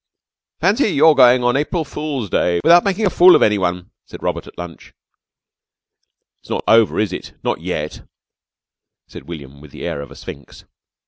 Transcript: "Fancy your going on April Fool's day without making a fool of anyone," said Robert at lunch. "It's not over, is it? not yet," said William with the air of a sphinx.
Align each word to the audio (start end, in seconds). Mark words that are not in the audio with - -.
"Fancy 0.61 0.87
your 0.95 1.15
going 1.15 1.43
on 1.43 1.55
April 1.55 1.85
Fool's 1.85 2.27
day 2.27 2.59
without 2.63 2.83
making 2.83 3.05
a 3.05 3.09
fool 3.11 3.35
of 3.35 3.43
anyone," 3.43 3.91
said 4.07 4.23
Robert 4.23 4.47
at 4.47 4.57
lunch. 4.57 4.95
"It's 6.39 6.49
not 6.49 6.63
over, 6.67 6.99
is 6.99 7.13
it? 7.13 7.33
not 7.43 7.61
yet," 7.61 8.01
said 9.05 9.27
William 9.27 9.61
with 9.61 9.69
the 9.69 9.85
air 9.85 10.01
of 10.01 10.09
a 10.09 10.15
sphinx. 10.15 10.65